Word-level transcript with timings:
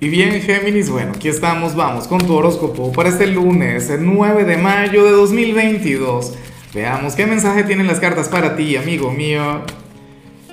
Y 0.00 0.10
bien, 0.10 0.40
Géminis, 0.40 0.90
bueno, 0.90 1.10
aquí 1.16 1.26
estamos, 1.26 1.74
vamos 1.74 2.06
con 2.06 2.20
tu 2.20 2.32
horóscopo 2.32 2.92
para 2.92 3.08
este 3.08 3.26
lunes, 3.26 3.90
el 3.90 4.06
9 4.06 4.44
de 4.44 4.56
mayo 4.56 5.04
de 5.04 5.10
2022. 5.10 6.34
Veamos 6.72 7.16
qué 7.16 7.26
mensaje 7.26 7.64
tienen 7.64 7.88
las 7.88 7.98
cartas 7.98 8.28
para 8.28 8.54
ti, 8.54 8.76
amigo 8.76 9.10
mío. 9.10 9.62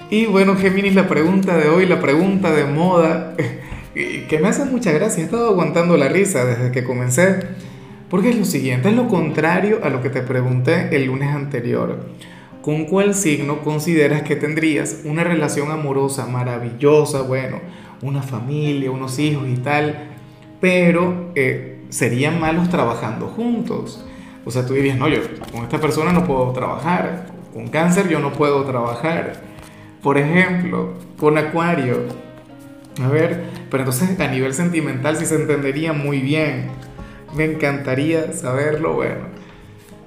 Y 0.09 0.25
bueno, 0.25 0.55
Géminis, 0.55 0.95
la 0.95 1.07
pregunta 1.07 1.55
de 1.57 1.69
hoy, 1.69 1.85
la 1.85 2.01
pregunta 2.01 2.51
de 2.55 2.65
moda, 2.65 3.35
que 3.93 4.39
me 4.41 4.47
hace 4.47 4.65
mucha 4.65 4.91
gracia, 4.91 5.21
he 5.21 5.25
estado 5.25 5.49
aguantando 5.49 5.95
la 5.95 6.07
risa 6.07 6.43
desde 6.43 6.71
que 6.71 6.83
comencé, 6.83 7.37
porque 8.09 8.31
es 8.31 8.35
lo 8.37 8.45
siguiente, 8.45 8.89
es 8.89 8.95
lo 8.95 9.07
contrario 9.07 9.81
a 9.83 9.91
lo 9.91 10.01
que 10.01 10.09
te 10.09 10.23
pregunté 10.23 10.89
el 10.95 11.05
lunes 11.05 11.35
anterior. 11.35 11.99
¿Con 12.63 12.85
cuál 12.85 13.13
signo 13.13 13.61
consideras 13.61 14.23
que 14.23 14.35
tendrías 14.35 15.01
una 15.03 15.23
relación 15.23 15.69
amorosa 15.69 16.25
maravillosa, 16.25 17.21
bueno, 17.21 17.59
una 18.01 18.21
familia, 18.21 18.91
unos 18.91 19.19
hijos 19.19 19.47
y 19.47 19.57
tal, 19.57 20.09
pero 20.61 21.31
eh, 21.35 21.85
serían 21.89 22.39
malos 22.39 22.69
trabajando 22.69 23.27
juntos? 23.27 24.05
O 24.45 24.51
sea, 24.51 24.65
tú 24.65 24.73
dirías, 24.73 24.97
no, 24.97 25.07
yo 25.07 25.19
con 25.51 25.63
esta 25.63 25.79
persona 25.79 26.11
no 26.11 26.23
puedo 26.25 26.51
trabajar, 26.51 27.27
con 27.53 27.67
cáncer 27.67 28.09
yo 28.09 28.19
no 28.19 28.31
puedo 28.31 28.63
trabajar. 28.63 29.41
Por 30.01 30.17
ejemplo, 30.17 30.93
con 31.17 31.37
acuario. 31.37 32.03
A 33.01 33.07
ver, 33.07 33.45
pero 33.71 33.83
entonces 33.83 34.19
a 34.19 34.27
nivel 34.27 34.53
sentimental 34.53 35.17
sí 35.17 35.25
se 35.25 35.35
entendería 35.35 35.93
muy 35.93 36.19
bien. 36.19 36.67
Me 37.35 37.45
encantaría 37.45 38.31
saberlo, 38.33 38.93
bueno. 38.93 39.25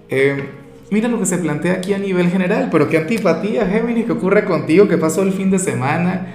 Eh, 0.08 0.48
Mira 0.90 1.08
lo 1.08 1.18
que 1.18 1.26
se 1.26 1.36
plantea 1.36 1.74
aquí 1.74 1.92
a 1.92 1.98
nivel 1.98 2.30
general, 2.30 2.68
pero 2.72 2.88
qué 2.88 2.96
antipatía, 2.96 3.66
Géminis, 3.66 4.06
¿qué 4.06 4.12
ocurre 4.12 4.44
contigo? 4.46 4.88
¿Qué 4.88 4.96
pasó 4.96 5.22
el 5.22 5.32
fin 5.32 5.50
de 5.50 5.58
semana? 5.58 6.28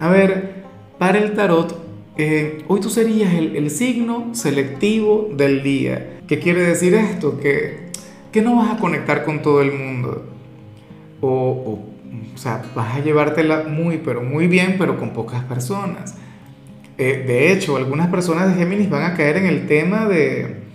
A 0.00 0.08
ver, 0.08 0.55
para 0.98 1.18
el 1.18 1.34
tarot, 1.34 1.76
eh, 2.16 2.64
hoy 2.68 2.80
tú 2.80 2.88
serías 2.90 3.34
el, 3.34 3.70
signo 3.70 4.34
selectivo 4.34 5.30
del 5.36 5.62
día. 5.62 6.20
¿Qué 6.26 6.38
quiere 6.38 6.62
decir 6.62 6.94
esto? 6.94 7.38
Que, 7.38 7.90
que 8.32 8.42
no 8.42 8.56
vas 8.56 8.70
a 8.72 8.78
conectar 8.78 9.24
con 9.24 9.42
todo 9.42 9.60
el 9.60 9.72
mundo. 9.72 10.24
O, 11.20 11.80
o, 12.34 12.38
sea, 12.38 12.62
vas 12.74 12.96
a 12.96 13.00
llevártela 13.00 13.64
muy, 13.68 13.98
pero 13.98 14.22
muy 14.22 14.46
bien, 14.46 14.76
pero 14.78 14.98
con 14.98 15.10
pocas 15.10 15.44
personas. 15.44 16.14
Eh, 16.98 17.24
de 17.26 17.52
hecho, 17.52 17.76
algunas 17.76 18.08
personas 18.08 18.48
de 18.48 18.62
Géminis 18.62 18.88
van 18.88 19.02
a 19.02 19.14
caer 19.14 19.36
en 19.36 19.46
el 19.46 19.66
tema 19.66 20.06
de 20.06 20.66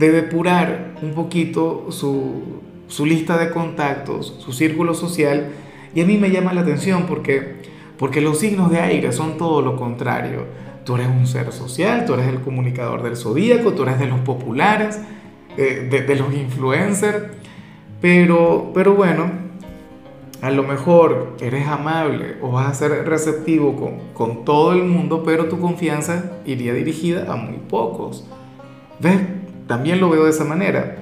de 0.00 0.12
depurar 0.12 0.94
un 1.02 1.12
poquito 1.12 1.88
su, 1.90 2.60
su 2.88 3.06
lista 3.06 3.36
de 3.38 3.50
contactos, 3.50 4.36
su 4.38 4.52
círculo 4.52 4.94
social, 4.94 5.48
y 5.94 6.00
a 6.00 6.06
mí 6.06 6.16
me 6.16 6.30
llama 6.30 6.52
la 6.52 6.62
atención 6.62 7.04
porque, 7.06 7.56
porque 8.00 8.22
los 8.22 8.38
signos 8.38 8.70
de 8.70 8.80
aire 8.80 9.12
son 9.12 9.36
todo 9.36 9.60
lo 9.60 9.76
contrario. 9.76 10.46
Tú 10.84 10.94
eres 10.94 11.08
un 11.08 11.26
ser 11.26 11.52
social, 11.52 12.06
tú 12.06 12.14
eres 12.14 12.28
el 12.28 12.40
comunicador 12.40 13.02
del 13.02 13.14
zodíaco, 13.14 13.74
tú 13.74 13.82
eres 13.82 13.98
de 13.98 14.06
los 14.06 14.20
populares, 14.20 14.98
eh, 15.58 15.86
de, 15.90 16.16
los 16.16 16.32
influencers, 16.32 17.26
pero, 18.00 18.70
pero 18.72 18.94
bueno, 18.94 19.30
a 20.40 20.50
lo 20.50 20.62
mejor 20.62 21.36
eres 21.42 21.66
amable 21.66 22.36
o 22.40 22.50
vas 22.52 22.68
a 22.68 22.74
ser 22.74 23.06
receptivo 23.06 23.76
con, 23.76 23.98
con 24.14 24.46
todo 24.46 24.72
el 24.72 24.84
mundo, 24.84 25.22
pero 25.22 25.50
tu 25.50 25.60
confianza 25.60 26.38
iría 26.46 26.72
dirigida 26.72 27.30
a 27.30 27.36
muy 27.36 27.58
pocos. 27.58 28.26
¿Ves? 28.98 29.20
También 29.66 30.00
lo 30.00 30.08
veo 30.08 30.24
de 30.24 30.30
esa 30.30 30.44
manera. 30.44 30.96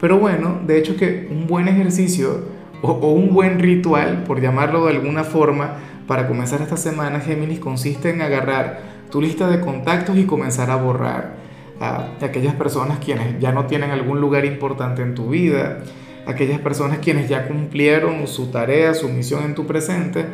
Pero 0.00 0.20
bueno, 0.20 0.60
de 0.64 0.78
hecho 0.78 0.96
que 0.96 1.26
un 1.32 1.48
buen 1.48 1.66
ejercicio 1.66 2.53
o, 2.84 3.12
un 3.12 3.32
buen 3.32 3.58
ritual, 3.58 4.24
por 4.24 4.40
llamarlo 4.40 4.86
de 4.86 4.92
alguna 4.92 5.24
forma, 5.24 5.76
para 6.06 6.28
comenzar 6.28 6.60
esta 6.60 6.76
semana, 6.76 7.20
Géminis, 7.20 7.58
consiste 7.58 8.10
en 8.10 8.20
agarrar 8.20 8.80
tu 9.10 9.20
lista 9.20 9.48
de 9.48 9.60
contactos 9.60 10.16
y 10.18 10.24
comenzar 10.24 10.70
a 10.70 10.76
borrar 10.76 11.36
a 11.80 12.08
aquellas 12.20 12.54
personas 12.54 12.98
quienes 12.98 13.38
ya 13.40 13.52
no 13.52 13.66
tienen 13.66 13.90
algún 13.90 14.20
lugar 14.20 14.44
importante 14.44 15.02
en 15.02 15.14
tu 15.14 15.30
vida, 15.30 15.80
aquellas 16.26 16.60
personas 16.60 16.98
quienes 16.98 17.28
ya 17.28 17.46
cumplieron 17.46 18.26
su 18.26 18.50
tarea, 18.50 18.94
su 18.94 19.08
misión 19.08 19.44
en 19.44 19.54
tu 19.54 19.66
presente, 19.66 20.26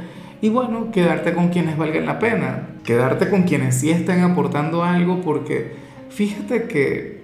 y 0.43 0.49
bueno, 0.49 0.91
quedarte 0.91 1.35
con 1.35 1.49
quienes 1.49 1.77
valgan 1.77 2.07
la 2.07 2.19
pena, 2.19 2.69
quedarte 2.85 3.29
con 3.29 3.43
quienes 3.43 3.77
sí 3.77 3.91
estén 3.91 4.23
aportando 4.23 4.83
algo, 4.83 5.21
porque 5.21 5.75
fíjate 6.09 6.65
que 6.65 7.20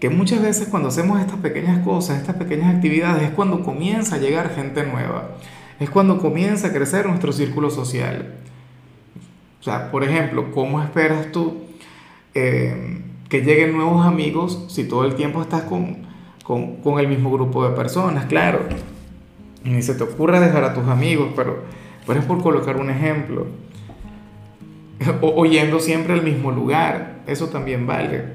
que 0.00 0.08
muchas 0.08 0.40
veces 0.40 0.68
cuando 0.68 0.88
hacemos 0.88 1.20
estas 1.20 1.38
pequeñas 1.40 1.84
cosas, 1.84 2.18
estas 2.18 2.36
pequeñas 2.36 2.74
actividades, 2.74 3.22
es 3.22 3.30
cuando 3.30 3.62
comienza 3.62 4.16
a 4.16 4.18
llegar 4.18 4.54
gente 4.54 4.82
nueva, 4.84 5.36
es 5.78 5.90
cuando 5.90 6.18
comienza 6.18 6.68
a 6.68 6.72
crecer 6.72 7.06
nuestro 7.06 7.32
círculo 7.32 7.70
social. 7.70 8.34
O 9.60 9.62
sea, 9.62 9.90
por 9.90 10.02
ejemplo, 10.02 10.52
¿cómo 10.52 10.82
esperas 10.82 11.30
tú 11.32 11.64
eh, 12.34 13.02
que 13.28 13.42
lleguen 13.42 13.72
nuevos 13.76 14.06
amigos 14.06 14.64
si 14.68 14.84
todo 14.84 15.04
el 15.04 15.16
tiempo 15.16 15.42
estás 15.42 15.62
con, 15.64 15.98
con, 16.44 16.76
con, 16.76 16.98
el 16.98 17.06
mismo 17.06 17.30
grupo 17.30 17.68
de 17.68 17.76
personas? 17.76 18.24
Claro, 18.24 18.60
ni 19.64 19.82
se 19.82 19.94
te 19.94 20.02
ocurra 20.02 20.40
dejar 20.40 20.64
a 20.64 20.72
tus 20.72 20.88
amigos, 20.88 21.28
pero, 21.36 21.62
pero 22.06 22.20
es 22.20 22.24
por 22.24 22.42
colocar 22.42 22.78
un 22.78 22.88
ejemplo. 22.90 23.46
O, 25.22 25.40
o 25.40 25.46
yendo 25.46 25.80
siempre 25.80 26.12
al 26.12 26.22
mismo 26.22 26.50
lugar, 26.50 27.20
eso 27.26 27.48
también 27.48 27.86
vale. 27.86 28.34